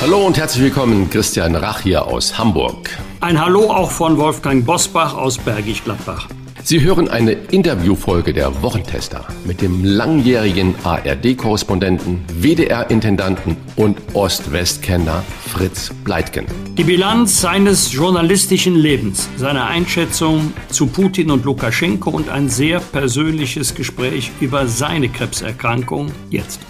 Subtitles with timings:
[0.00, 2.88] Hallo und herzlich willkommen, Christian Rach hier aus Hamburg.
[3.20, 6.26] Ein Hallo auch von Wolfgang Bosbach aus Bergisch Gladbach.
[6.62, 16.46] Sie hören eine Interviewfolge der Wochentester mit dem langjährigen ARD-Korrespondenten, WDR-Intendanten und Ost-West-Kenner Fritz Bleitgen.
[16.78, 23.74] Die Bilanz seines journalistischen Lebens, seine Einschätzung zu Putin und Lukaschenko und ein sehr persönliches
[23.74, 26.60] Gespräch über seine Krebserkrankung jetzt.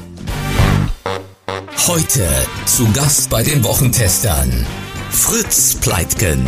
[1.86, 2.28] Heute
[2.66, 4.66] zu Gast bei den Wochentestern
[5.10, 6.46] Fritz Pleitgen.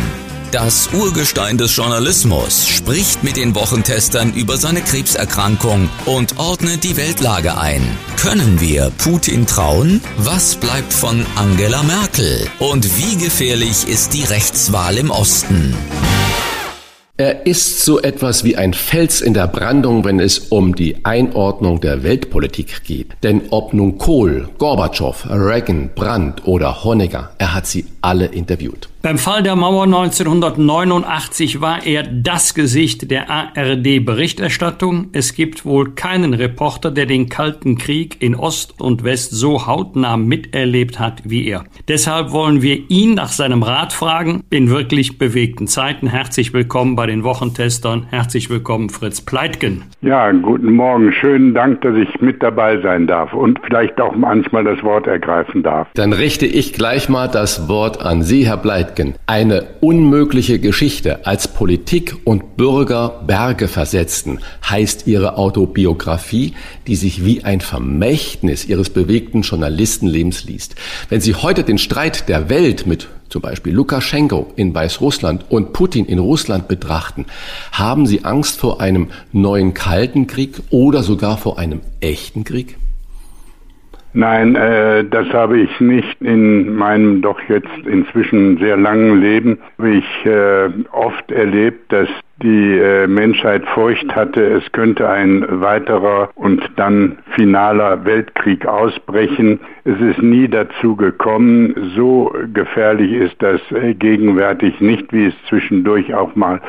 [0.51, 7.57] Das Urgestein des Journalismus spricht mit den Wochentestern über seine Krebserkrankung und ordnet die Weltlage
[7.57, 7.81] ein.
[8.17, 10.01] Können wir Putin trauen?
[10.17, 12.47] Was bleibt von Angela Merkel?
[12.59, 15.75] Und wie gefährlich ist die Rechtswahl im Osten?
[17.15, 21.79] Er ist so etwas wie ein Fels in der Brandung, wenn es um die Einordnung
[21.79, 23.11] der Weltpolitik geht.
[23.21, 28.89] Denn ob nun Kohl, Gorbatschow, Reagan, Brandt oder Honecker, er hat sie alle interviewt.
[29.01, 35.09] Beim Fall der Mauer 1989 war er das Gesicht der ARD-Berichterstattung.
[35.11, 40.15] Es gibt wohl keinen Reporter, der den Kalten Krieg in Ost und West so hautnah
[40.15, 41.65] miterlebt hat wie er.
[41.89, 46.07] Deshalb wollen wir ihn nach seinem Rat fragen in wirklich bewegten Zeiten.
[46.07, 48.07] Herzlich willkommen bei den Wochentestern.
[48.09, 49.83] Herzlich willkommen, Fritz Pleitgen.
[50.01, 51.11] Ja, guten Morgen.
[51.11, 55.61] Schönen Dank, dass ich mit dabei sein darf und vielleicht auch manchmal das Wort ergreifen
[55.61, 55.89] darf.
[55.95, 58.63] Dann richte ich gleich mal das Wort an Sie, Herr.
[58.63, 66.53] Röntgen eine unmögliche Geschichte als Politik und Bürger Berge versetzten, heißt ihre Autobiografie,
[66.87, 70.75] die sich wie ein Vermächtnis ihres bewegten Journalistenlebens liest.
[71.09, 76.05] Wenn Sie heute den Streit der Welt mit zum Beispiel Lukaschenko in Weißrussland und Putin
[76.05, 77.25] in Russland betrachten,
[77.71, 82.77] haben Sie Angst vor einem neuen Kalten Krieg oder sogar vor einem echten Krieg?
[84.15, 89.57] Nein, äh, das habe ich nicht in meinem doch jetzt inzwischen sehr langen Leben.
[89.79, 92.07] Habe ich äh, oft erlebt, dass
[92.43, 99.59] die äh, Menschheit Furcht hatte, es könnte ein weiterer und dann finaler Weltkrieg ausbrechen.
[99.83, 101.93] Es ist nie dazu gekommen.
[101.95, 106.61] So gefährlich ist das äh, gegenwärtig nicht, wie es zwischendurch auch mal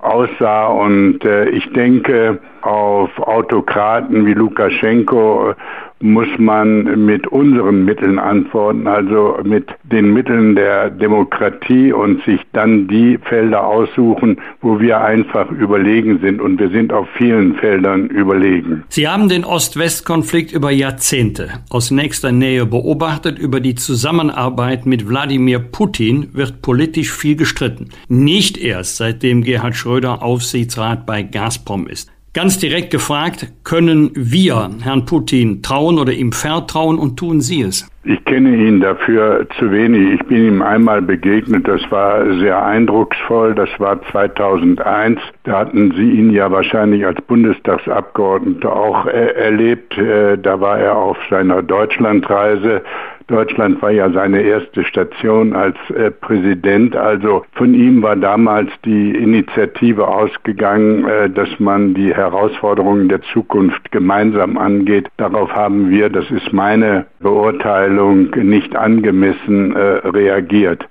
[0.00, 0.66] aussah.
[0.66, 5.54] Und äh, ich denke, auf Autokraten wie Lukaschenko
[6.00, 12.88] muss man mit unseren Mitteln antworten, also mit den Mitteln der Demokratie und sich dann
[12.88, 16.40] die Felder aussuchen, wo wir einfach überlegen sind.
[16.40, 18.84] Und wir sind auf vielen Feldern überlegen.
[18.88, 23.38] Sie haben den Ost-West-Konflikt über Jahrzehnte aus nächster Nähe beobachtet.
[23.38, 27.90] Über die Zusammenarbeit mit Wladimir Putin wird politisch viel gestritten.
[28.08, 32.10] Nicht erst seitdem Gerhard Schröder Aufsichtsrat bei Gazprom ist.
[32.32, 37.90] Ganz direkt gefragt, können wir Herrn Putin trauen oder ihm vertrauen und tun Sie es?
[38.04, 40.14] Ich kenne ihn dafür zu wenig.
[40.14, 43.56] Ich bin ihm einmal begegnet, das war sehr eindrucksvoll.
[43.56, 45.20] Das war 2001.
[45.42, 49.98] Da hatten Sie ihn ja wahrscheinlich als Bundestagsabgeordneter auch äh, erlebt.
[49.98, 52.82] Äh, da war er auf seiner Deutschlandreise
[53.30, 56.96] Deutschland war ja seine erste Station als äh, Präsident.
[56.96, 63.92] Also von ihm war damals die Initiative ausgegangen, äh, dass man die Herausforderungen der Zukunft
[63.92, 65.08] gemeinsam angeht.
[65.16, 70.86] Darauf haben wir, das ist meine Beurteilung, nicht angemessen äh, reagiert.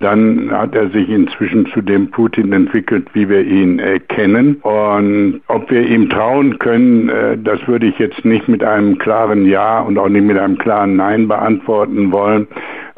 [0.00, 4.56] Dann hat er sich inzwischen zu dem Putin entwickelt, wie wir ihn äh, kennen.
[4.62, 9.46] Und ob wir ihm trauen können, äh, das würde ich jetzt nicht mit einem klaren
[9.46, 12.48] Ja und auch nicht mit einem klaren Nein beantworten wollen.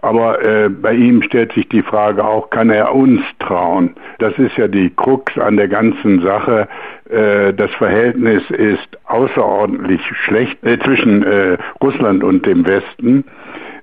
[0.02, 3.94] Aber äh, bei ihm stellt sich die Frage auch, kann er uns trauen?
[4.18, 6.68] Das ist ja die Krux an der ganzen Sache.
[7.08, 13.24] Äh, das Verhältnis ist außerordentlich schlecht äh, zwischen äh, Russland und dem Westen.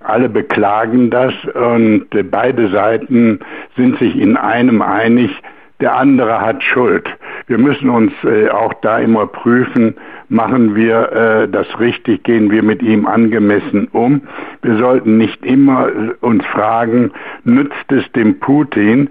[0.09, 3.39] Alle beklagen das und beide Seiten
[3.75, 5.31] sind sich in einem einig,
[5.79, 7.07] der andere hat Schuld.
[7.47, 9.95] Wir müssen uns äh, auch da immer prüfen,
[10.27, 14.21] machen wir äh, das richtig, gehen wir mit ihm angemessen um.
[14.61, 17.11] Wir sollten nicht immer äh, uns fragen,
[17.45, 19.09] nützt es dem Putin,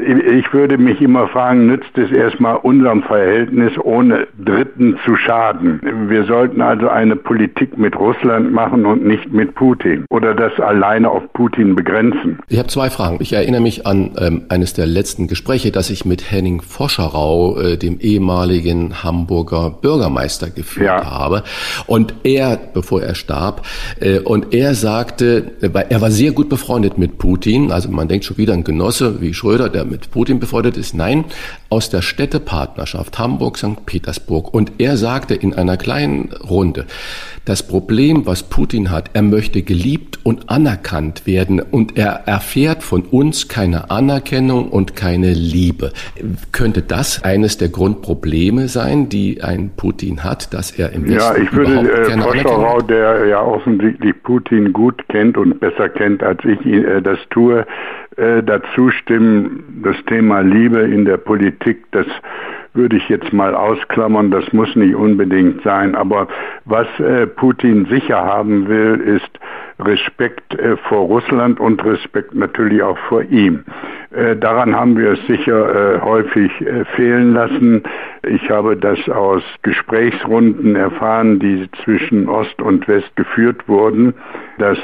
[0.00, 5.80] Ich würde mich immer fragen, nützt es erstmal unserem Verhältnis, ohne Dritten zu schaden?
[6.08, 11.10] Wir sollten also eine Politik mit Russland machen und nicht mit Putin oder das alleine
[11.10, 12.38] auf Putin begrenzen.
[12.48, 13.18] Ich habe zwei Fragen.
[13.20, 17.76] Ich erinnere mich an ähm, eines der letzten Gespräche, das ich mit Henning Foscherau, äh,
[17.76, 21.10] dem ehemaligen Hamburger Bürgermeister, geführt ja.
[21.10, 21.42] habe.
[21.86, 23.66] Und er, bevor er starb,
[24.00, 28.24] äh, und er sagte, äh, er war sehr gut befreundet mit Putin, also man denkt
[28.24, 30.94] schon wieder an Genosse wie Schröder, der mit Putin befreundet ist.
[30.94, 31.24] Nein,
[31.70, 33.86] aus der Städtepartnerschaft Hamburg-St.
[33.86, 34.52] Petersburg.
[34.52, 36.86] Und er sagte in einer kleinen Runde,
[37.44, 43.02] das Problem, was Putin hat, er möchte geliebt und anerkannt werden und er erfährt von
[43.02, 45.92] uns keine Anerkennung und keine Liebe.
[46.52, 51.36] Könnte das eines der Grundprobleme sein, die ein Putin hat, dass er im Westen Ja,
[51.36, 56.64] ich würde äh, Foscherau, der ja offensichtlich Putin gut kennt und besser kennt, als ich
[56.66, 57.66] äh, das tue,
[58.16, 61.59] äh, dazu stimmen, das Thema Liebe in der Politik,
[61.92, 62.06] das
[62.72, 65.94] würde ich jetzt mal ausklammern, das muss nicht unbedingt sein.
[65.94, 66.28] Aber
[66.64, 69.30] was äh, Putin sicher haben will, ist
[69.80, 73.64] Respekt äh, vor Russland und Respekt natürlich auch vor ihm.
[74.10, 77.82] Äh, daran haben wir es sicher äh, häufig äh, fehlen lassen.
[78.22, 84.14] Ich habe das aus Gesprächsrunden erfahren, die zwischen Ost und West geführt wurden,
[84.58, 84.78] dass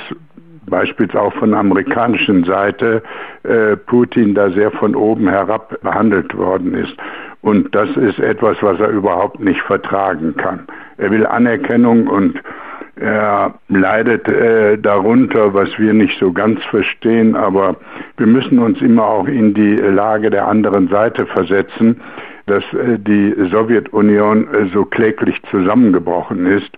[0.69, 3.03] beispielsweise auch von amerikanischen Seite
[3.45, 6.95] äh, Putin da sehr von oben herab behandelt worden ist.
[7.43, 10.67] Und das ist etwas, was er überhaupt nicht vertragen kann.
[10.99, 12.41] Er will Anerkennung und
[12.97, 17.77] er leidet äh, darunter, was wir nicht so ganz verstehen, aber
[18.17, 22.01] wir müssen uns immer auch in die Lage der anderen Seite versetzen,
[22.47, 26.71] dass äh, die Sowjetunion äh, so kläglich zusammengebrochen ist.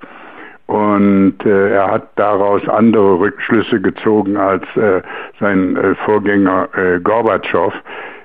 [0.69, 5.01] Und äh, er hat daraus andere Rückschlüsse gezogen als äh,
[5.41, 7.73] sein äh, Vorgänger äh, Gorbatschow.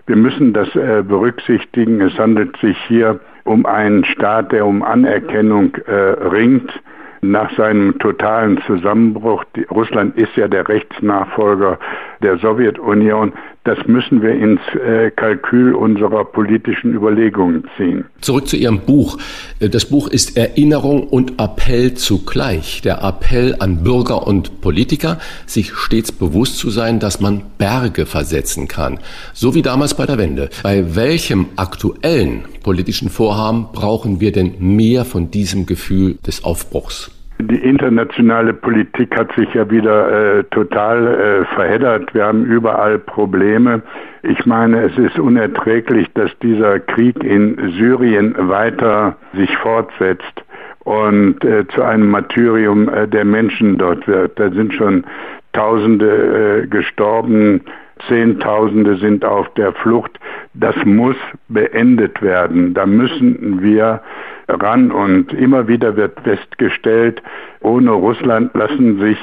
[0.08, 2.02] Wir müssen das äh, berücksichtigen.
[2.02, 6.70] Es handelt sich hier um einen Staat, der um Anerkennung äh, ringt
[7.22, 9.46] nach seinem totalen Zusammenbruch.
[9.56, 11.80] Die, Russland ist ja der Rechtsnachfolger
[12.22, 13.32] der Sowjetunion.
[13.66, 18.04] Das müssen wir ins äh, Kalkül unserer politischen Überlegungen ziehen.
[18.20, 19.18] Zurück zu Ihrem Buch.
[19.62, 22.82] Äh, das Buch ist Erinnerung und Appell zugleich.
[22.82, 28.68] Der Appell an Bürger und Politiker, sich stets bewusst zu sein, dass man Berge versetzen
[28.68, 29.00] kann.
[29.32, 30.50] So wie damals bei der Wende.
[30.62, 37.12] Bei welchem aktuellen politischen Vorhaben brauchen wir denn mehr von diesem Gefühl des Aufbruchs?
[37.40, 42.14] Die internationale Politik hat sich ja wieder äh, total äh, verheddert.
[42.14, 43.82] Wir haben überall Probleme.
[44.22, 50.44] Ich meine, es ist unerträglich, dass dieser Krieg in Syrien weiter sich fortsetzt
[50.84, 54.40] und äh, zu einem Martyrium äh, der Menschen dort wird.
[54.40, 55.04] Da sind schon
[55.54, 57.62] Tausende äh, gestorben,
[58.08, 60.20] Zehntausende sind auf der Flucht.
[60.54, 61.16] Das muss
[61.48, 62.74] beendet werden.
[62.74, 64.02] Da müssen wir
[64.48, 67.22] ran und immer wieder wird festgestellt,
[67.62, 69.18] ohne Russland lassen sich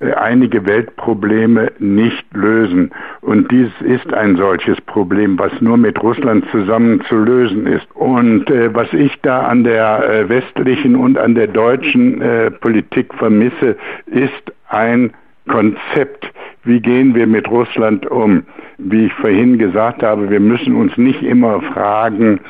[0.00, 2.90] äh, einige Weltprobleme nicht lösen.
[3.20, 7.86] Und dies ist ein solches Problem, was nur mit Russland zusammen zu lösen ist.
[7.94, 13.14] Und äh, was ich da an der äh, westlichen und an der deutschen äh, Politik
[13.14, 13.76] vermisse,
[14.06, 15.12] ist ein
[15.48, 16.30] Konzept.
[16.64, 18.44] Wie gehen wir mit Russland um?
[18.78, 22.40] Wie ich vorhin gesagt habe, wir müssen uns nicht immer fragen,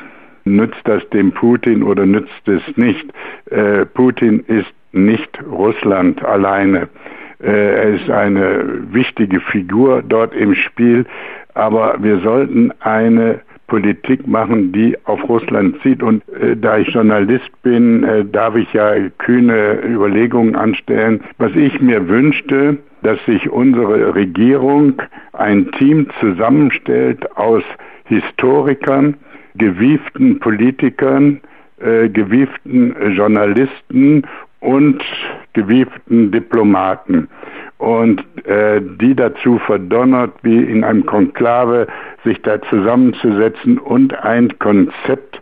[0.43, 3.05] nützt das dem Putin oder nützt es nicht.
[3.49, 6.89] Äh, Putin ist nicht Russland alleine.
[7.41, 11.05] Äh, er ist eine wichtige Figur dort im Spiel,
[11.53, 16.03] aber wir sollten eine Politik machen, die auf Russland zieht.
[16.03, 21.21] Und äh, da ich Journalist bin, äh, darf ich ja kühne Überlegungen anstellen.
[21.37, 25.01] Was ich mir wünschte, dass sich unsere Regierung
[25.31, 27.63] ein Team zusammenstellt aus
[28.03, 29.15] Historikern,
[29.55, 31.39] gewieften Politikern,
[31.79, 34.23] äh, gewieften Journalisten
[34.59, 35.01] und
[35.53, 37.29] gewieften Diplomaten
[37.81, 41.87] und äh, die dazu verdonnert, wie in einem Konklave
[42.23, 45.41] sich da zusammenzusetzen und ein Konzept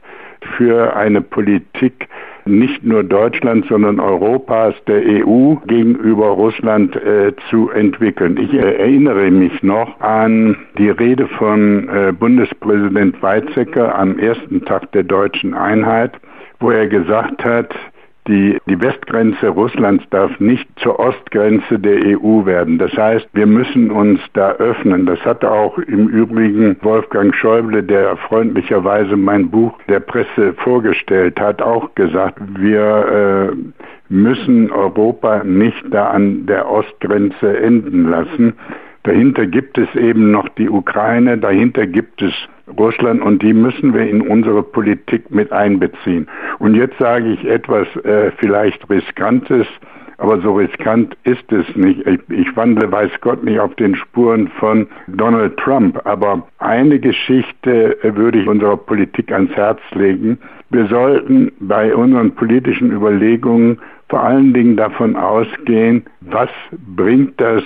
[0.55, 2.07] für eine Politik
[2.45, 8.37] nicht nur Deutschlands, sondern Europas, der EU gegenüber Russland äh, zu entwickeln.
[8.37, 15.03] Ich erinnere mich noch an die Rede von äh, Bundespräsident Weizsäcker am ersten Tag der
[15.03, 16.13] deutschen Einheit,
[16.61, 17.75] wo er gesagt hat,
[18.29, 22.77] die, die Westgrenze Russlands darf nicht zur Ostgrenze der EU werden.
[22.77, 25.05] Das heißt, wir müssen uns da öffnen.
[25.05, 31.61] Das hat auch im Übrigen Wolfgang Schäuble, der freundlicherweise mein Buch der Presse vorgestellt hat,
[31.61, 38.53] auch gesagt, wir äh, müssen Europa nicht da an der Ostgrenze enden lassen,
[39.03, 42.33] Dahinter gibt es eben noch die Ukraine, dahinter gibt es
[42.77, 46.27] Russland und die müssen wir in unsere Politik mit einbeziehen.
[46.59, 49.67] Und jetzt sage ich etwas äh, vielleicht riskantes,
[50.17, 52.05] aber so riskant ist es nicht.
[52.05, 58.03] Ich, ich, wandle, weiß Gott, nicht auf den Spuren von Donald Trump, aber eine Geschichte
[58.03, 60.37] äh, würde ich unserer Politik ans Herz legen.
[60.71, 66.49] Wir sollten bei unseren politischen Überlegungen vor allen Dingen davon ausgehen, was
[66.95, 67.63] bringt das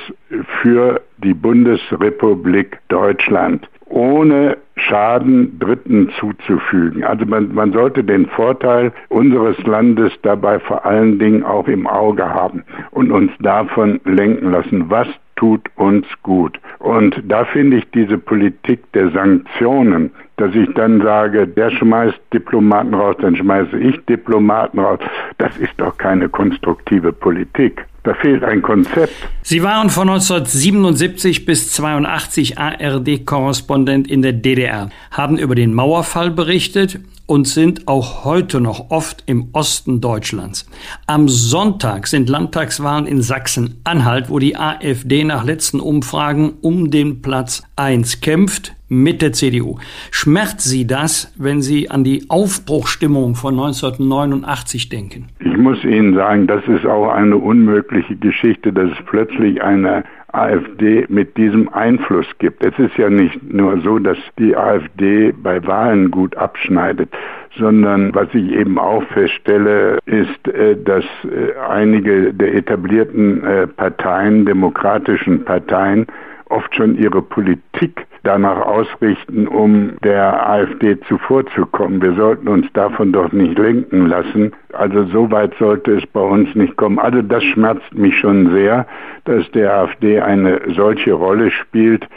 [0.61, 7.03] für die Bundesrepublik Deutschland, ohne Schaden Dritten zuzufügen.
[7.03, 12.27] Also man, man sollte den Vorteil unseres Landes dabei vor allen Dingen auch im Auge
[12.27, 15.07] haben und uns davon lenken lassen, was
[15.43, 16.57] tut uns gut.
[16.79, 22.93] Und da finde ich diese Politik der Sanktionen, dass ich dann sage, der schmeißt Diplomaten
[22.93, 24.99] raus, dann schmeiße ich Diplomaten raus,
[25.39, 27.85] das ist doch keine konstruktive Politik.
[28.03, 29.13] Da fehlt ein Konzept.
[29.41, 36.99] Sie waren von 1977 bis 82 ARD-Korrespondent in der DDR, haben über den Mauerfall berichtet
[37.33, 40.69] und sind auch heute noch oft im Osten Deutschlands.
[41.07, 47.63] Am Sonntag sind Landtagswahlen in Sachsen-Anhalt, wo die AfD nach letzten Umfragen um den Platz
[47.75, 49.79] 1 kämpft mit der CDU.
[50.11, 55.29] Schmerzt Sie das, wenn Sie an die Aufbruchstimmung von 1989 denken?
[55.39, 61.05] Ich muss Ihnen sagen, das ist auch eine unmögliche Geschichte, dass es plötzlich eine AfD
[61.09, 62.65] mit diesem Einfluss gibt.
[62.65, 67.09] Es ist ja nicht nur so, dass die AfD bei Wahlen gut abschneidet,
[67.57, 74.45] sondern was ich eben auch feststelle, ist, äh, dass äh, einige der etablierten äh, Parteien,
[74.45, 76.07] demokratischen Parteien,
[76.53, 82.01] oft schon ihre Politik danach ausrichten, um der AfD zuvorzukommen.
[82.01, 84.53] Wir sollten uns davon doch nicht lenken lassen.
[84.71, 86.99] Also so weit sollte es bei uns nicht kommen.
[86.99, 88.87] Also das schmerzt mich schon sehr,
[89.25, 92.07] dass der AfD eine solche Rolle spielt.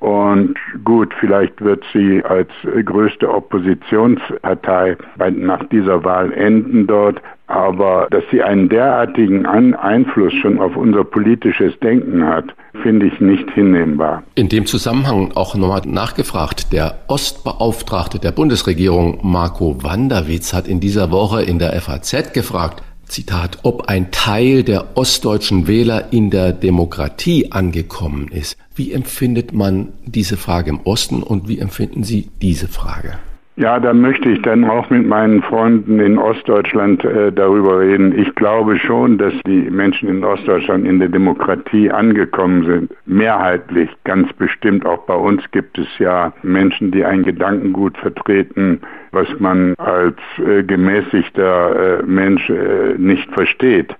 [0.00, 2.48] Und gut, vielleicht wird sie als
[2.84, 4.96] größte Oppositionspartei
[5.30, 7.20] nach dieser Wahl enden dort.
[7.48, 12.44] Aber dass sie einen derartigen Einfluss schon auf unser politisches Denken hat,
[12.82, 14.22] finde ich nicht hinnehmbar.
[14.34, 16.72] In dem Zusammenhang auch nochmal nachgefragt.
[16.72, 23.60] Der Ostbeauftragte der Bundesregierung, Marco Wanderwitz, hat in dieser Woche in der FAZ gefragt, Zitat,
[23.62, 28.58] ob ein Teil der ostdeutschen Wähler in der Demokratie angekommen ist.
[28.78, 33.18] Wie empfindet man diese Frage im Osten und wie empfinden Sie diese Frage?
[33.56, 38.16] Ja, da möchte ich dann auch mit meinen Freunden in Ostdeutschland äh, darüber reden.
[38.16, 42.94] Ich glaube schon, dass die Menschen in Ostdeutschland in der Demokratie angekommen sind.
[43.04, 44.86] Mehrheitlich, ganz bestimmt.
[44.86, 48.80] Auch bei uns gibt es ja Menschen, die ein Gedankengut vertreten,
[49.10, 53.92] was man als äh, gemäßigter äh, Mensch äh, nicht versteht.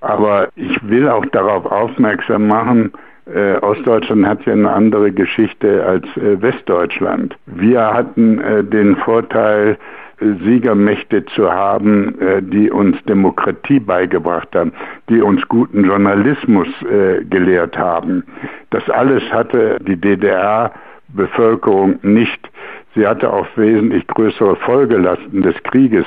[0.00, 2.92] Aber ich will auch darauf aufmerksam machen,
[3.26, 7.36] äh, Ostdeutschland hat ja eine andere Geschichte als äh, Westdeutschland.
[7.46, 9.78] Wir hatten äh, den Vorteil,
[10.20, 14.72] äh, Siegermächte zu haben, äh, die uns Demokratie beigebracht haben,
[15.08, 18.24] die uns guten Journalismus äh, gelehrt haben.
[18.70, 22.50] Das alles hatte die DDR-Bevölkerung nicht.
[22.94, 26.06] Sie hatte auch wesentlich größere Folgelasten des Krieges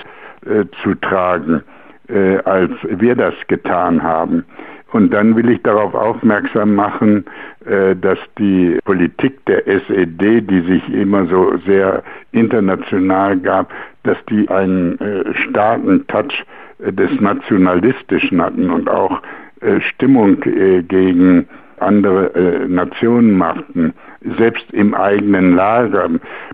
[0.84, 1.64] zu tragen,
[2.46, 4.46] als wir das getan haben.
[4.92, 7.26] Und dann will ich darauf aufmerksam machen,
[7.66, 13.72] äh, dass die Politik der SED, die sich immer so sehr international gab,
[14.04, 16.46] dass die einen äh, starken Touch
[16.80, 19.22] äh, des Nationalistischen hatten und auch
[19.80, 21.48] Stimmung gegen
[21.80, 23.92] andere Nationen machten,
[24.38, 26.10] selbst im eigenen Lager.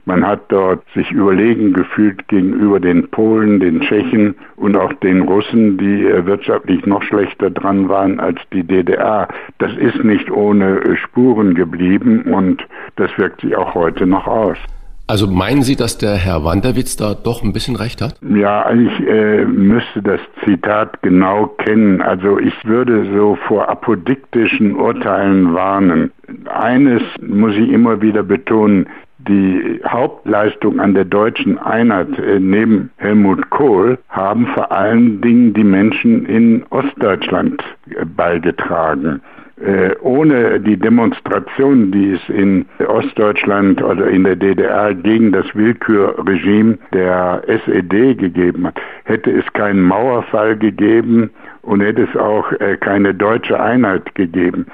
[0.06, 5.78] Man hat dort sich überlegen gefühlt gegenüber den Polen, den Tschechen und auch den Russen,
[5.78, 9.28] die äh, wirtschaftlich noch schlechter dran waren als die DDR.
[9.60, 12.66] Das ist nicht ohne äh, Spuren geblieben und
[12.96, 14.58] das wirkt sich auch heute noch aus.
[15.06, 18.16] Also meinen Sie, dass der Herr Wanderwitz da doch ein bisschen recht hat?
[18.22, 22.02] Ja, ich äh, müsste das Zitat genau kennen.
[22.02, 26.12] Also ich würde so vor apodiktischen Urteilen warnen.
[26.46, 28.88] Eines muss ich immer wieder betonen,
[29.28, 35.64] die Hauptleistung an der deutschen Einheit äh, neben Helmut Kohl haben vor allen Dingen die
[35.64, 39.22] Menschen in Ostdeutschland äh, beigetragen.
[39.62, 46.80] Äh, ohne die Demonstrationen, die es in Ostdeutschland oder in der DDR gegen das Willkürregime
[46.92, 51.30] der SED gegeben hat, hätte es keinen Mauerfall gegeben
[51.62, 54.66] und hätte es auch äh, keine deutsche Einheit gegeben.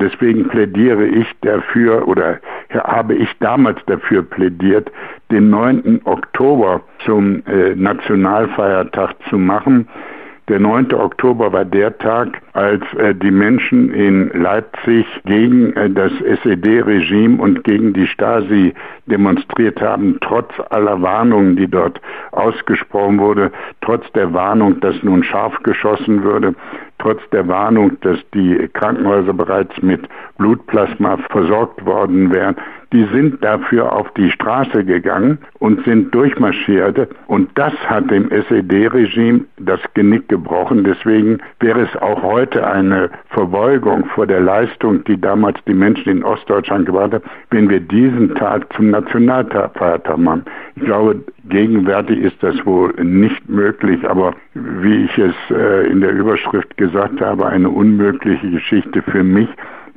[0.00, 2.38] Deswegen plädiere ich dafür oder
[2.74, 4.92] habe ich damals dafür plädiert,
[5.30, 6.02] den 9.
[6.04, 9.88] Oktober zum äh, Nationalfeiertag zu machen
[10.48, 10.94] Der 9.
[10.94, 17.64] Oktober war der Tag, als äh, die Menschen in Leipzig gegen äh, das SED-Regime und
[17.64, 18.72] gegen die Stasi
[19.06, 22.00] demonstriert haben, trotz aller Warnungen, die dort
[22.30, 23.50] ausgesprochen wurde,
[23.80, 26.54] trotz der Warnung, dass nun scharf geschossen würde,
[27.00, 32.54] trotz der Warnung, dass die Krankenhäuser bereits mit Blutplasma versorgt worden wären,
[32.92, 37.08] die sind dafür auf die Straße gegangen und sind durchmarschiert.
[37.26, 40.84] Und das hat dem SED-Regime das Genick gebrochen.
[40.84, 46.24] Deswegen wäre es auch heute eine Verbeugung vor der Leistung, die damals die Menschen in
[46.24, 50.44] Ostdeutschland gebracht haben, wenn wir diesen Tag zum Nationalfeiertag machen.
[50.76, 56.12] Ich glaube, gegenwärtig ist das wohl nicht möglich, aber wie ich es äh, in der
[56.12, 59.48] Überschrift gesagt habe, eine unmögliche Geschichte für mich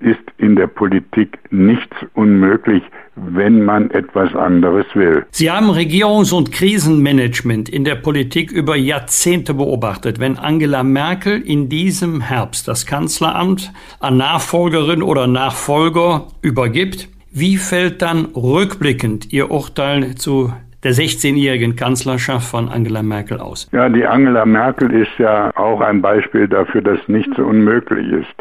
[0.01, 2.83] ist in der Politik nichts unmöglich,
[3.15, 5.25] wenn man etwas anderes will.
[5.31, 10.19] Sie haben Regierungs- und Krisenmanagement in der Politik über Jahrzehnte beobachtet.
[10.19, 18.01] Wenn Angela Merkel in diesem Herbst das Kanzleramt an Nachfolgerin oder Nachfolger übergibt, wie fällt
[18.01, 20.51] dann rückblickend Ihr Urteil zu
[20.83, 23.69] der 16-jährigen Kanzlerschaft von Angela Merkel aus?
[23.71, 28.33] Ja, die Angela Merkel ist ja auch ein Beispiel dafür, dass nichts unmöglich ist.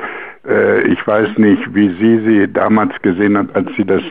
[0.49, 4.03] Äh, ich weiß nicht, wie sie sie damals gesehen hat, als sie das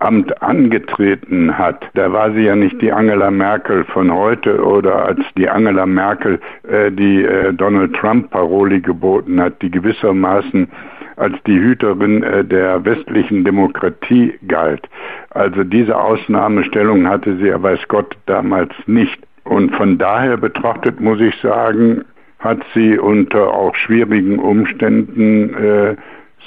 [0.00, 5.20] Amt angetreten hat, da war sie ja nicht die Angela Merkel von heute oder als
[5.38, 10.68] die Angela Merkel äh, die äh, Donald Trump Paroli geboten hat, die gewissermaßen
[11.16, 14.86] als die Hüterin äh, der westlichen Demokratie galt.
[15.30, 19.22] Also diese Ausnahmestellung hatte sie ja weiß Gott damals nicht.
[19.44, 22.04] Und von daher betrachtet muss ich sagen,
[22.44, 25.96] hat sie unter auch schwierigen Umständen äh,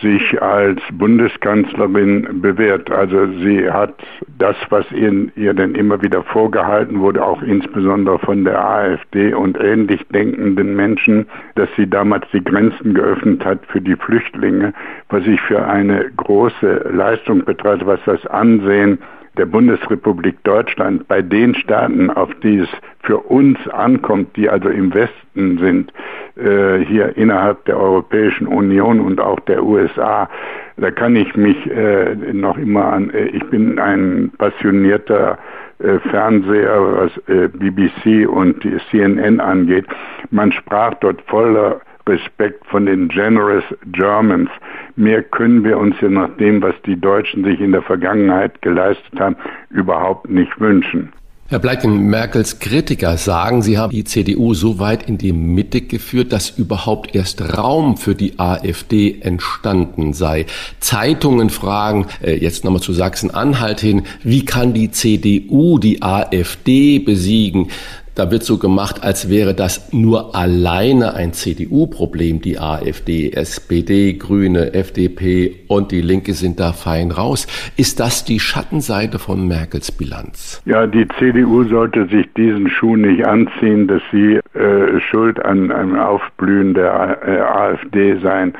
[0.01, 2.91] sich als Bundeskanzlerin bewährt.
[2.91, 3.95] Also sie hat
[4.37, 9.59] das, was ihr, ihr denn immer wieder vorgehalten wurde, auch insbesondere von der AfD und
[9.59, 11.25] ähnlich denkenden Menschen,
[11.55, 14.73] dass sie damals die Grenzen geöffnet hat für die Flüchtlinge,
[15.09, 18.99] was ich für eine große Leistung betrachte, was das Ansehen
[19.37, 22.69] der Bundesrepublik Deutschland bei den Staaten, auf die es
[23.03, 25.93] für uns ankommt, die also im Westen sind,
[26.35, 30.29] äh, hier innerhalb der Europäischen Union und auch der USA,
[30.77, 35.37] da kann ich mich äh, noch immer an, äh, ich bin ein passionierter
[35.79, 39.85] äh, Fernseher, was äh, BBC und CNN angeht.
[40.31, 44.49] Man sprach dort voller Respekt von den Generous Germans.
[44.95, 49.19] Mehr können wir uns ja nach dem, was die Deutschen sich in der Vergangenheit geleistet
[49.19, 49.35] haben,
[49.69, 51.11] überhaupt nicht wünschen.
[51.49, 56.33] Herr Bleiken, Merkels Kritiker sagen, sie haben die CDU so weit in die Mitte geführt,
[56.33, 60.45] dass überhaupt erst Raum für die AfD entstanden sei.
[60.81, 67.69] Zeitungen fragen, äh, jetzt nochmal zu Sachsen-Anhalt hin, wie kann die CDU die AfD besiegen?
[68.17, 72.41] Da wird so gemacht, als wäre das nur alleine ein CDU-Problem.
[72.41, 77.45] Die AfD, SPD, Grüne, FDP und die Linke sind da fein raus.
[77.77, 80.63] Ist das die Schattenseite von Merkels Bilanz?
[80.65, 85.99] Ja, die CDU sollte sich diesen Schuh nicht anziehen, dass sie äh, schuld an einem
[85.99, 88.55] Aufblühen der äh, AfD sein.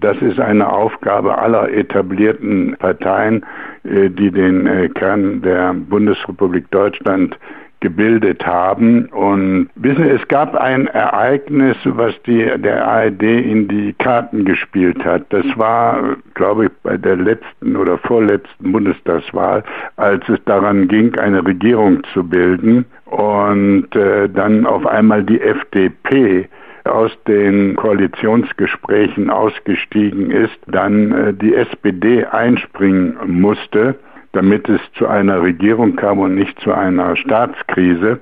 [0.00, 3.46] das ist eine Aufgabe aller etablierten Parteien,
[3.84, 7.38] äh, die den äh, Kern der Bundesrepublik Deutschland
[7.82, 9.06] gebildet haben.
[9.06, 15.24] Und wissen, es gab ein Ereignis, was die, der ARD in die Karten gespielt hat.
[15.28, 19.62] Das war, glaube ich, bei der letzten oder vorletzten Bundestagswahl,
[19.96, 26.48] als es daran ging, eine Regierung zu bilden und äh, dann auf einmal die FDP
[26.84, 33.96] aus den Koalitionsgesprächen ausgestiegen ist, dann äh, die SPD einspringen musste
[34.32, 38.20] damit es zu einer Regierung kam und nicht zu einer Staatskrise.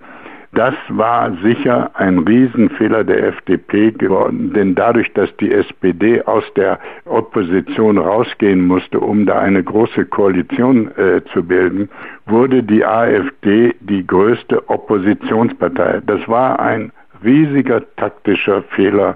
[0.52, 6.80] Das war sicher ein Riesenfehler der FDP geworden, denn dadurch, dass die SPD aus der
[7.04, 11.88] Opposition rausgehen musste, um da eine große Koalition äh, zu bilden,
[12.26, 16.00] wurde die AfD die größte Oppositionspartei.
[16.04, 16.90] Das war ein
[17.22, 19.14] riesiger taktischer Fehler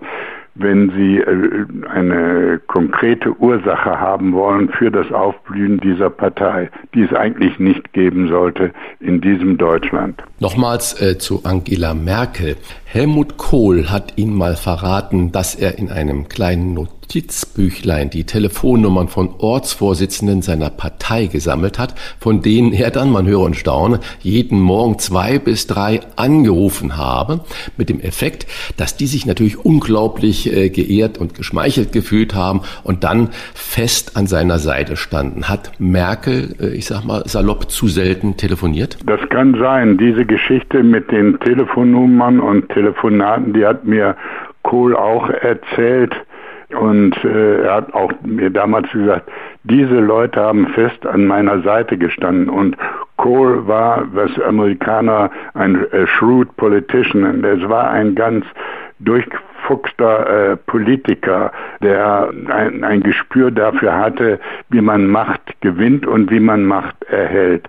[0.55, 7.13] wenn Sie äh, eine konkrete Ursache haben wollen für das Aufblühen dieser Partei, die es
[7.13, 10.23] eigentlich nicht geben sollte in diesem Deutschland.
[10.39, 12.57] Nochmals äh, zu Angela Merkel.
[12.85, 19.09] Helmut Kohl hat Ihnen mal verraten, dass er in einem kleinen Not Notizbüchlein die Telefonnummern
[19.09, 24.61] von Ortsvorsitzenden seiner Partei gesammelt hat, von denen er dann, man höre und staune, jeden
[24.61, 27.41] Morgen zwei bis drei angerufen habe,
[27.77, 33.05] mit dem Effekt, dass die sich natürlich unglaublich äh, geehrt und geschmeichelt gefühlt haben und
[33.05, 35.49] dann fest an seiner Seite standen.
[35.49, 38.99] Hat Merkel, äh, ich sag mal, salopp zu selten telefoniert?
[39.07, 39.99] Das kann sein.
[39.99, 44.17] Diese Geschichte mit den Telefonnummern und Telefonaten, die hat mir
[44.63, 46.15] Kohl auch erzählt.
[46.71, 49.31] Und äh, er hat auch mir damals gesagt,
[49.65, 52.49] diese Leute haben fest an meiner Seite gestanden.
[52.49, 52.77] Und
[53.17, 57.45] Kohl war, was Amerikaner, ein äh, shrewd politician.
[57.45, 58.45] Es war ein ganz
[59.01, 66.41] durchfuchster äh, Politiker, der ein, ein Gespür dafür hatte, wie man Macht gewinnt und wie
[66.41, 67.69] man Macht erhält.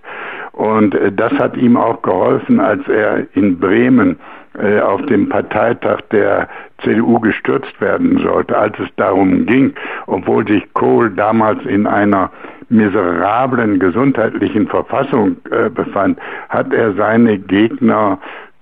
[0.52, 4.18] Und äh, das hat ihm auch geholfen, als er in Bremen
[4.58, 6.48] äh, auf dem Parteitag der
[6.82, 9.74] CDU gestürzt werden sollte, als es darum ging,
[10.06, 12.30] obwohl sich Kohl damals in einer
[12.68, 18.18] miserablen gesundheitlichen Verfassung äh, befand, hat er seine Gegner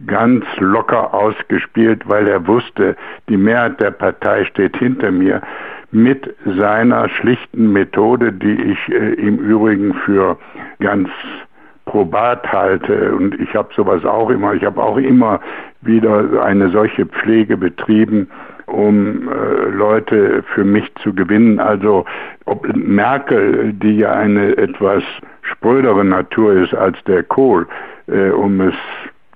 [0.06, 2.96] ganz locker ausgespielt, weil er wusste,
[3.28, 5.40] die Mehrheit der Partei steht hinter mir
[5.92, 10.36] mit seiner schlichten Methode, die ich äh, im Übrigen für
[10.80, 11.08] ganz
[11.94, 13.14] probat halte.
[13.14, 15.38] Und ich habe sowas auch immer, ich habe auch immer
[15.80, 18.28] wieder eine solche Pflege betrieben,
[18.66, 21.60] um äh, Leute für mich zu gewinnen.
[21.60, 22.04] Also
[22.46, 25.04] ob Merkel, die ja eine etwas
[25.42, 27.68] sprödere Natur ist als der Kohl,
[28.08, 28.74] äh, um es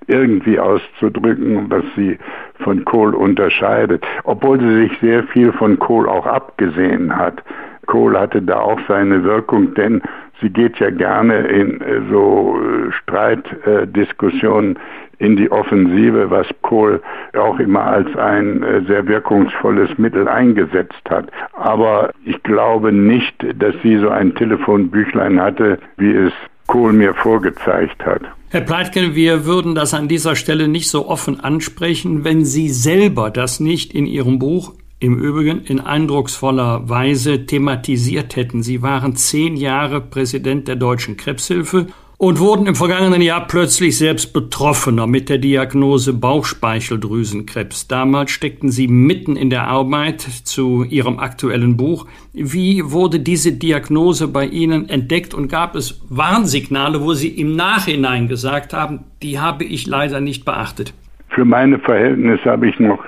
[0.09, 2.19] irgendwie auszudrücken, was sie
[2.65, 7.41] von Kohl unterscheidet, obwohl sie sich sehr viel von Kohl auch abgesehen hat.
[7.87, 10.03] Kohl hatte da auch seine Wirkung, denn
[10.41, 14.79] sie geht ja gerne in äh, so äh, Streitdiskussionen
[15.19, 17.03] in die Offensive, was Kohl
[17.37, 21.31] auch immer als ein äh, sehr wirkungsvolles Mittel eingesetzt hat.
[21.53, 26.33] Aber ich glaube nicht, dass sie so ein Telefonbüchlein hatte, wie es
[26.69, 28.23] Kohl mir vorgezeigt hat.
[28.51, 33.31] Herr Pleitgen, wir würden das an dieser Stelle nicht so offen ansprechen, wenn Sie selber
[33.31, 38.63] das nicht in Ihrem Buch im Übrigen in eindrucksvoller Weise thematisiert hätten.
[38.63, 41.87] Sie waren zehn Jahre Präsident der Deutschen Krebshilfe
[42.19, 47.87] und wurden im vergangenen Jahr plötzlich selbst Betroffener mit der Diagnose Bauchspeicheldrüsenkrebs.
[47.87, 52.07] Damals steckten Sie mitten in der Arbeit zu Ihrem aktuellen Buch.
[52.33, 58.27] Wie wurde diese Diagnose bei Ihnen entdeckt und gab es Warnsignale, wo Sie im Nachhinein
[58.27, 60.95] gesagt haben, die habe ich leider nicht beachtet?
[61.29, 62.99] Für meine Verhältnisse habe ich noch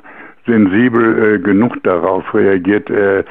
[0.50, 2.90] sensibel äh, genug darauf reagiert.
[2.90, 3.24] Äh,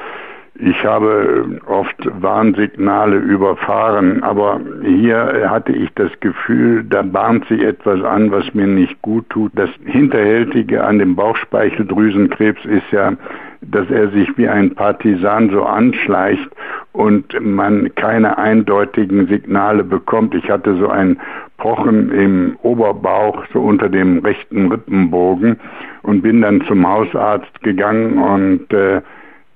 [0.62, 8.02] ich habe oft Warnsignale überfahren, aber hier hatte ich das Gefühl, da bahnt sich etwas
[8.04, 9.52] an, was mir nicht gut tut.
[9.54, 13.14] Das Hinterhältige an dem Bauchspeicheldrüsenkrebs ist ja,
[13.62, 16.50] dass er sich wie ein Partisan so anschleicht
[16.92, 20.34] und man keine eindeutigen Signale bekommt.
[20.34, 21.20] Ich hatte so ein
[21.58, 25.60] Pochen im Oberbauch, so unter dem rechten Rippenbogen
[26.02, 29.00] und bin dann zum Hausarzt gegangen und äh,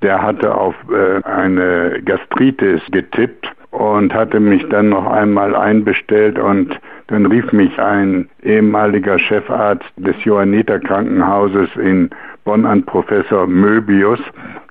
[0.03, 6.79] der hatte auf äh, eine Gastritis getippt und hatte mich dann noch einmal einbestellt und
[7.09, 12.11] dann rief mich ein ehemaliger Chefarzt des Johanniter Krankenhauses in
[12.45, 14.21] Bonn an, Professor Möbius,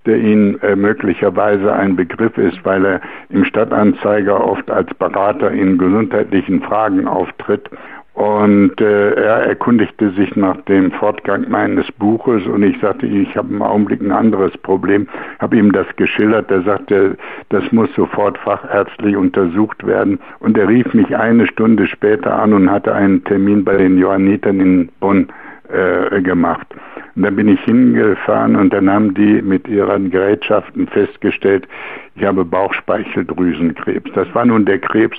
[0.05, 5.77] der Ihnen äh, möglicherweise ein Begriff ist, weil er im Stadtanzeiger oft als Berater in
[5.77, 7.69] gesundheitlichen Fragen auftritt.
[8.13, 13.51] Und äh, er erkundigte sich nach dem Fortgang meines Buches und ich sagte, ich habe
[13.51, 15.07] im Augenblick ein anderes Problem,
[15.39, 16.51] habe ihm das geschildert.
[16.51, 17.17] Er sagte,
[17.49, 20.19] das muss sofort fachärztlich untersucht werden.
[20.39, 24.59] Und er rief mich eine Stunde später an und hatte einen Termin bei den Johannitern
[24.59, 25.27] in Bonn
[25.69, 26.67] äh, gemacht.
[27.15, 31.67] Und dann bin ich hingefahren und dann haben die mit ihren Gerätschaften festgestellt,
[32.15, 34.11] ich habe Bauchspeicheldrüsenkrebs.
[34.13, 35.17] Das war nun der Krebs,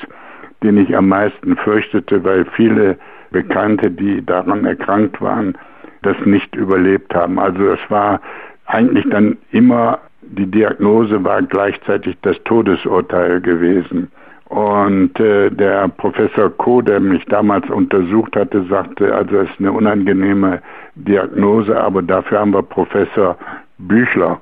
[0.62, 2.98] den ich am meisten fürchtete, weil viele
[3.30, 5.56] Bekannte, die daran erkrankt waren,
[6.02, 7.38] das nicht überlebt haben.
[7.38, 8.20] Also es war
[8.66, 14.10] eigentlich dann immer, die Diagnose war gleichzeitig das Todesurteil gewesen.
[14.54, 19.72] Und äh, der Professor Koh, der mich damals untersucht hatte, sagte, also es ist eine
[19.72, 20.62] unangenehme
[20.94, 23.36] Diagnose, aber dafür haben wir Professor
[23.78, 24.40] Büchler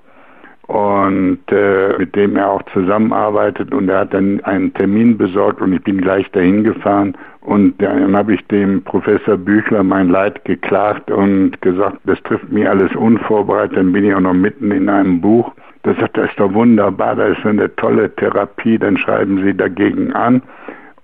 [0.66, 5.72] und äh, mit dem er auch zusammenarbeitet und er hat dann einen Termin besorgt und
[5.72, 11.10] ich bin gleich dahin gefahren und dann habe ich dem Professor Büchler mein Leid geklagt
[11.10, 15.22] und gesagt, das trifft mich alles unvorbereitet, dann bin ich auch noch mitten in einem
[15.22, 15.52] Buch.
[15.82, 20.12] Das sagt, das ist doch wunderbar, das ist eine tolle Therapie, dann schreiben Sie dagegen
[20.12, 20.42] an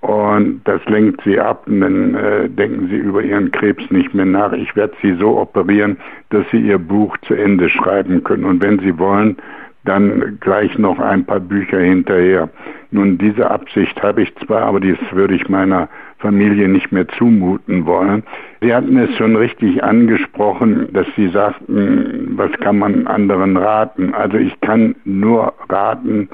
[0.00, 4.26] und das lenkt sie ab und dann äh, denken sie über ihren Krebs nicht mehr
[4.26, 4.52] nach.
[4.52, 5.96] Ich werde sie so operieren,
[6.30, 8.44] dass sie ihr Buch zu Ende schreiben können.
[8.44, 9.36] Und wenn sie wollen,
[9.84, 12.48] dann gleich noch ein paar Bücher hinterher.
[12.92, 15.88] Nun, diese Absicht habe ich zwar, aber dies würde ich meiner
[16.18, 18.24] Familie nicht mehr zumuten wollen.
[18.60, 24.14] Sie hatten es schon richtig angesprochen, dass Sie sagten, was kann man anderen raten?
[24.14, 26.28] Also ich kann nur raten,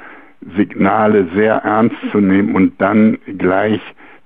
[0.57, 3.81] Signale sehr ernst zu nehmen und dann gleich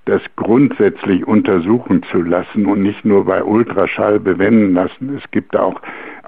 [0.04, 5.16] das grundsätzlich untersuchen zu lassen und nicht nur bei Ultraschall bewenden lassen.
[5.16, 5.80] Es gibt auch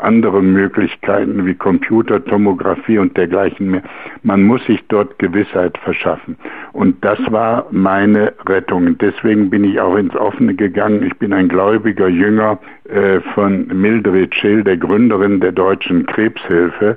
[0.03, 3.83] andere Möglichkeiten wie Computertomographie und dergleichen mehr.
[4.23, 6.37] Man muss sich dort Gewissheit verschaffen.
[6.73, 8.97] Und das war meine Rettung.
[8.99, 11.03] Deswegen bin ich auch ins Offene gegangen.
[11.03, 12.59] Ich bin ein gläubiger Jünger
[12.89, 16.97] äh, von Mildred Schill, der Gründerin der Deutschen Krebshilfe,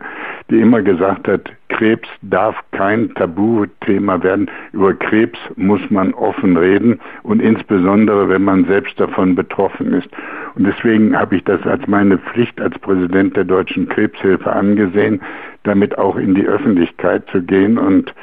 [0.49, 4.49] die immer gesagt hat, Krebs darf kein Tabuthema werden.
[4.73, 10.09] Über Krebs muss man offen reden und insbesondere, wenn man selbst davon betroffen ist.
[10.55, 15.21] Und deswegen habe ich das als meine Pflicht als Präsident der Deutschen Krebshilfe angesehen,
[15.63, 18.13] damit auch in die Öffentlichkeit zu gehen und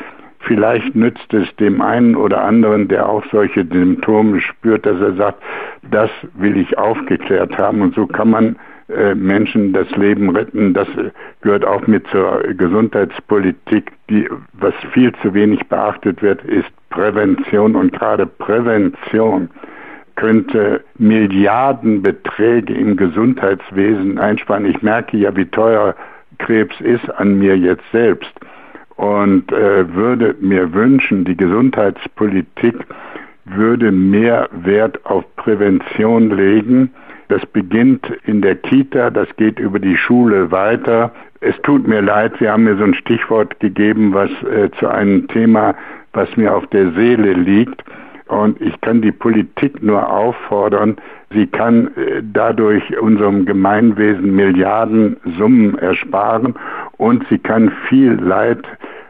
[0.43, 5.43] Vielleicht nützt es dem einen oder anderen, der auch solche Symptome spürt, dass er sagt,
[5.91, 7.83] das will ich aufgeklärt haben.
[7.83, 8.57] Und so kann man
[8.89, 10.73] äh, Menschen das Leben retten.
[10.73, 10.89] Das
[11.43, 13.93] gehört auch mit zur Gesundheitspolitik.
[14.09, 19.51] Die, was viel zu wenig beachtet wird, ist Prävention und gerade Prävention
[20.21, 24.67] könnte Milliardenbeträge im Gesundheitswesen einsparen.
[24.67, 25.95] Ich merke ja, wie teuer
[26.39, 28.33] Krebs ist an mir jetzt selbst
[28.97, 32.77] und äh, würde mir wünschen, die Gesundheitspolitik
[33.47, 36.91] würde mehr Wert auf Prävention legen
[37.31, 41.13] das beginnt in der Kita, das geht über die Schule weiter.
[41.41, 45.29] Es tut mir leid, Sie haben mir so ein Stichwort gegeben, was äh, zu einem
[45.29, 45.77] Thema,
[46.13, 47.85] was mir auf der Seele liegt.
[48.31, 50.97] Und ich kann die Politik nur auffordern,
[51.33, 56.55] sie kann äh, dadurch unserem Gemeinwesen Milliarden Summen ersparen
[56.97, 58.63] und sie kann viel Leid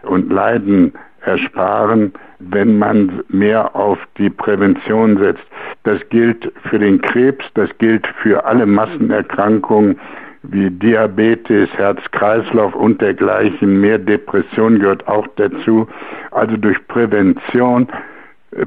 [0.05, 5.45] und Leiden ersparen, wenn man mehr auf die Prävention setzt.
[5.83, 10.01] Das gilt für den Krebs, das gilt für alle Massenerkrankungen
[10.45, 13.83] wie Diabetes, Herz-Kreislauf und dergleichen.
[13.83, 15.87] Mehr Depression gehört auch dazu.
[16.31, 17.87] Also durch Prävention.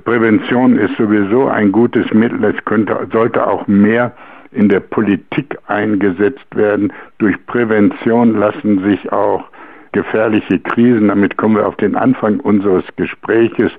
[0.06, 2.43] Prävention ist sowieso ein gutes Mittel.
[2.43, 4.13] Es könnte, sollte auch mehr
[4.52, 6.93] in der Politik eingesetzt werden.
[7.17, 9.46] Durch Prävention lassen sich auch
[9.91, 13.72] gefährliche Krisen, damit kommen wir auf den Anfang unseres Gespräches,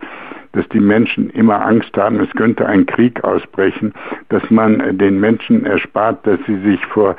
[0.53, 3.93] dass die Menschen immer Angst haben, es könnte ein Krieg ausbrechen,
[4.29, 7.17] dass man den Menschen erspart, dass sie sich vor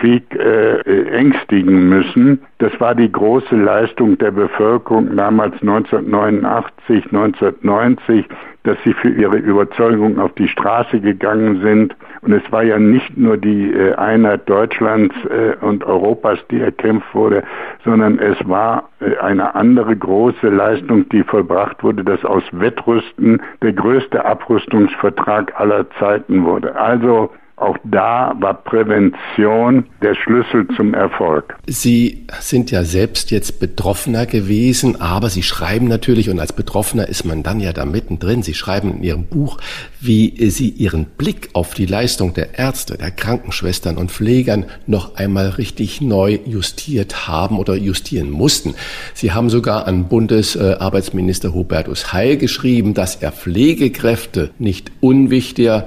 [0.00, 2.40] Krieg äh, ängstigen müssen.
[2.58, 8.26] Das war die große Leistung der Bevölkerung damals 1989, 1990,
[8.64, 11.96] dass sie für ihre Überzeugung auf die Straße gegangen sind.
[12.22, 17.14] Und es war ja nicht nur die äh, Einheit Deutschlands äh, und Europas, die erkämpft
[17.14, 17.42] wurde,
[17.84, 23.72] sondern es war äh, eine andere große Leistung, die vollbracht wurde, dass aus Wettrüsten der
[23.72, 26.74] größte Abrüstungsvertrag aller Zeiten wurde.
[26.76, 31.56] Also auch da war Prävention der Schlüssel zum Erfolg.
[31.66, 37.24] Sie sind ja selbst jetzt Betroffener gewesen, aber Sie schreiben natürlich, und als Betroffener ist
[37.24, 39.58] man dann ja da mittendrin, Sie schreiben in Ihrem Buch,
[40.00, 45.48] wie Sie Ihren Blick auf die Leistung der Ärzte, der Krankenschwestern und Pflegern noch einmal
[45.50, 48.74] richtig neu justiert haben oder justieren mussten.
[49.14, 55.86] Sie haben sogar an Bundesarbeitsminister Hubertus Heil geschrieben, dass er Pflegekräfte nicht unwichtiger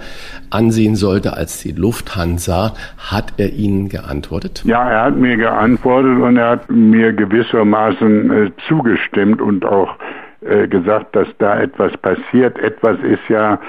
[0.50, 2.74] ansehen sollte als die Lufthansa.
[2.98, 4.63] Hat er Ihnen geantwortet?
[4.65, 9.95] Ja, er hat mir geantwortet und er hat mir gewissermaßen äh, zugestimmt und auch
[10.41, 12.58] äh, gesagt, dass da etwas passiert.
[12.60, 13.60] Etwas ist ja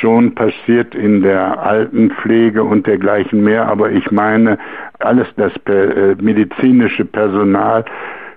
[0.00, 4.58] schon passiert in der Altenpflege und dergleichen mehr, aber ich meine,
[4.98, 7.84] alles das äh, medizinische Personal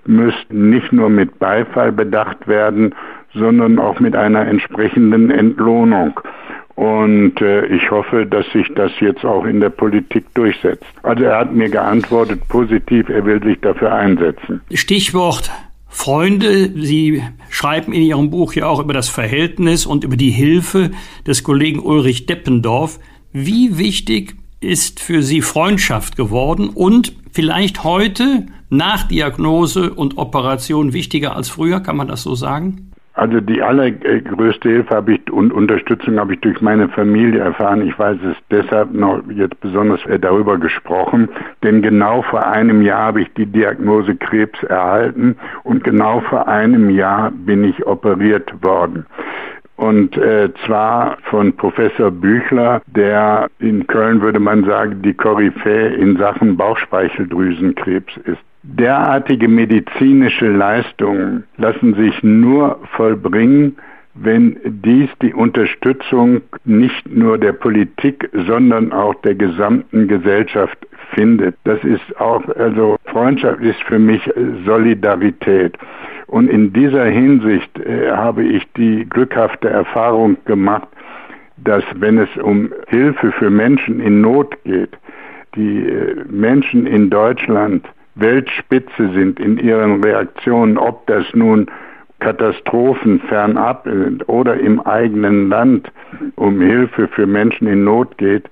[0.06, 2.94] müsste nicht nur mit Beifall bedacht werden,
[3.34, 6.20] sondern auch mit einer entsprechenden Entlohnung.
[6.74, 10.84] Und äh, ich hoffe, dass sich das jetzt auch in der Politik durchsetzt.
[11.04, 14.60] Also er hat mir geantwortet positiv, er will sich dafür einsetzen.
[14.72, 15.50] Stichwort
[15.94, 16.72] Freunde.
[16.82, 20.90] Sie schreiben in Ihrem Buch ja auch über das Verhältnis und über die Hilfe
[21.24, 22.98] des Kollegen Ulrich Deppendorf.
[23.32, 31.36] Wie wichtig ist für Sie Freundschaft geworden und vielleicht heute nach Diagnose und Operation wichtiger
[31.36, 31.78] als früher?
[31.80, 32.90] Kann man das so sagen?
[33.14, 37.86] Also die allergrößte Hilfe habe ich und Unterstützung habe ich durch meine Familie erfahren.
[37.86, 41.28] Ich weiß es deshalb noch jetzt besonders äh, darüber gesprochen,
[41.62, 46.90] denn genau vor einem Jahr habe ich die Diagnose Krebs erhalten und genau vor einem
[46.90, 49.06] Jahr bin ich operiert worden.
[49.76, 56.16] Und äh, zwar von Professor Büchler, der in Köln würde man sagen, die Koryphäe in
[56.16, 58.42] Sachen Bauchspeicheldrüsenkrebs ist.
[58.66, 63.76] Derartige medizinische Leistungen lassen sich nur vollbringen,
[64.14, 70.78] wenn dies die Unterstützung nicht nur der Politik, sondern auch der gesamten Gesellschaft
[71.12, 71.56] findet.
[71.64, 74.22] Das ist auch, also Freundschaft ist für mich
[74.64, 75.76] Solidarität.
[76.26, 80.88] Und in dieser Hinsicht äh, habe ich die glückhafte Erfahrung gemacht,
[81.58, 84.96] dass wenn es um Hilfe für Menschen in Not geht,
[85.54, 91.66] die äh, Menschen in Deutschland Weltspitze sind in ihren Reaktionen, ob das nun
[92.20, 95.90] Katastrophen fernab sind oder im eigenen Land
[96.36, 98.48] um Hilfe für Menschen in Not geht,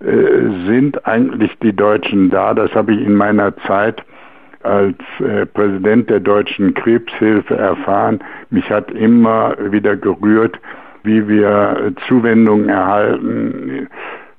[0.00, 2.54] äh, sind eigentlich die Deutschen da.
[2.54, 4.02] Das habe ich in meiner Zeit
[4.62, 8.20] als äh, Präsident der Deutschen Krebshilfe erfahren.
[8.50, 10.58] Mich hat immer wieder gerührt,
[11.02, 13.88] wie wir Zuwendungen erhalten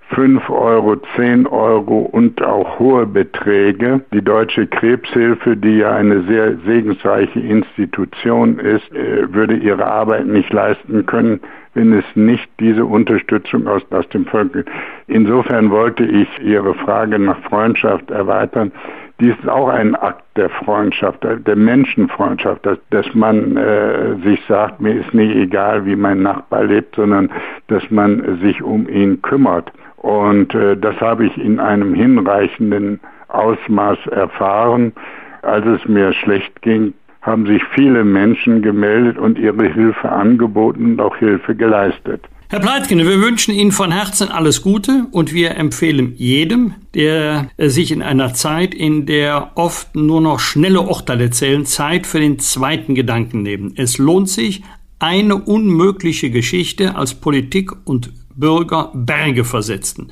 [0.09, 4.01] 5 Euro, 10 Euro und auch hohe Beträge.
[4.13, 10.53] Die Deutsche Krebshilfe, die ja eine sehr segensreiche Institution ist, äh, würde ihre Arbeit nicht
[10.53, 11.39] leisten können,
[11.73, 14.69] wenn es nicht diese Unterstützung aus, aus dem Volk gibt.
[15.07, 18.71] Insofern wollte ich Ihre Frage nach Freundschaft erweitern.
[19.19, 24.81] Dies ist auch ein Akt der Freundschaft, der Menschenfreundschaft, dass, dass man äh, sich sagt,
[24.81, 27.31] mir ist nicht egal, wie mein Nachbar lebt, sondern
[27.67, 29.71] dass man sich um ihn kümmert.
[30.05, 34.93] Und äh, das habe ich in einem hinreichenden Ausmaß erfahren.
[35.41, 41.01] Als es mir schlecht ging, haben sich viele Menschen gemeldet und ihre Hilfe angeboten und
[41.01, 42.21] auch Hilfe geleistet.
[42.49, 47.91] Herr Pleitgen, wir wünschen Ihnen von Herzen alles Gute und wir empfehlen jedem, der sich
[47.91, 52.93] in einer Zeit, in der oft nur noch schnelle Urteile zählen, Zeit für den zweiten
[52.93, 53.73] Gedanken nehmen.
[53.75, 54.61] Es lohnt sich,
[54.99, 60.12] eine unmögliche Geschichte als Politik und Bürger Berge versetzten.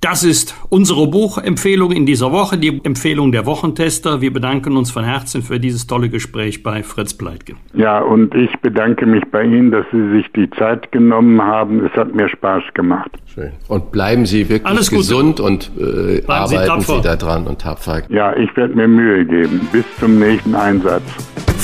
[0.00, 4.22] Das ist unsere Buchempfehlung in dieser Woche, die Empfehlung der Wochentester.
[4.22, 7.58] Wir bedanken uns von Herzen für dieses tolle Gespräch bei Fritz Pleitgen.
[7.74, 11.84] Ja, und ich bedanke mich bei Ihnen, dass Sie sich die Zeit genommen haben.
[11.84, 13.10] Es hat mir Spaß gemacht.
[13.26, 13.52] Schön.
[13.68, 18.02] Und bleiben Sie wirklich Alles gesund und äh, arbeiten Sie, Sie da dran und tapfer.
[18.08, 19.68] Ja, ich werde mir Mühe geben.
[19.70, 21.02] Bis zum nächsten Einsatz.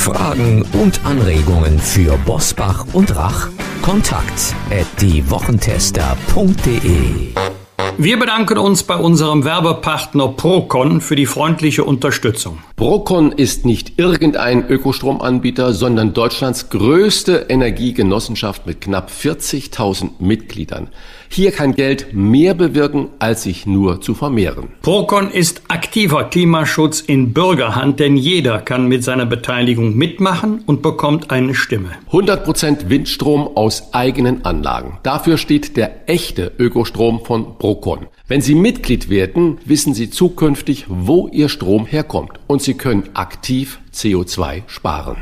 [0.06, 3.48] Fragen und Anregungen für Bosbach und Rach?
[3.82, 7.34] Kontakt at diewochentester.de
[7.98, 12.58] wir bedanken uns bei unserem Werbepartner Procon für die freundliche Unterstützung.
[12.76, 20.88] Procon ist nicht irgendein Ökostromanbieter, sondern Deutschlands größte Energiegenossenschaft mit knapp 40.000 Mitgliedern.
[21.28, 24.68] Hier kann Geld mehr bewirken, als sich nur zu vermehren.
[24.82, 31.30] Procon ist aktiver Klimaschutz in Bürgerhand, denn jeder kann mit seiner Beteiligung mitmachen und bekommt
[31.30, 31.90] eine Stimme.
[32.10, 34.98] 100% Windstrom aus eigenen Anlagen.
[35.02, 38.06] Dafür steht der echte Ökostrom von Procon.
[38.28, 43.80] Wenn Sie Mitglied werden, wissen Sie zukünftig, wo Ihr Strom herkommt und Sie können aktiv
[43.92, 45.16] CO2 sparen.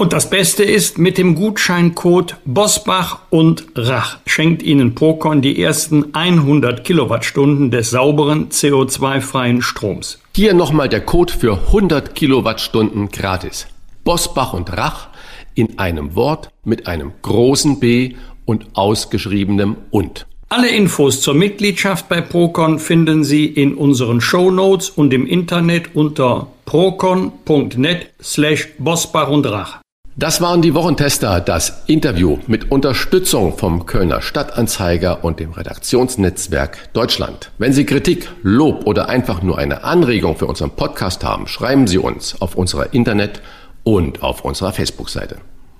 [0.00, 6.14] Und das Beste ist, mit dem Gutscheincode Bosbach und Rach schenkt Ihnen Procon die ersten
[6.14, 10.18] 100 Kilowattstunden des sauberen CO2-freien Stroms.
[10.34, 13.66] Hier nochmal der Code für 100 Kilowattstunden gratis.
[14.02, 15.08] Bosbach und Rach
[15.54, 18.14] in einem Wort mit einem großen B
[18.46, 20.26] und ausgeschriebenem und.
[20.48, 25.94] Alle Infos zur Mitgliedschaft bei Procon finden Sie in unseren Show Notes und im Internet
[25.94, 29.80] unter procon.net slash Bosbach und Rach.
[30.20, 37.52] Das waren die Wochentester, das Interview mit Unterstützung vom Kölner Stadtanzeiger und dem Redaktionsnetzwerk Deutschland.
[37.56, 41.96] Wenn Sie Kritik, Lob oder einfach nur eine Anregung für unseren Podcast haben, schreiben Sie
[41.96, 43.40] uns auf unserer Internet-
[43.82, 45.38] und auf unserer Facebook-Seite.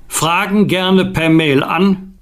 [0.09, 2.10] Fragen gerne per Mail an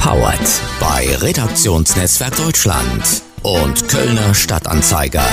[0.00, 5.26] Powered bei Redaktionsnetzwerk Deutschland und Kölner Stadtanzeiger.